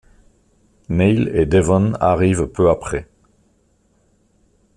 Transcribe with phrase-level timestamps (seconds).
[0.89, 3.07] Neil & Devon arrivent peu après.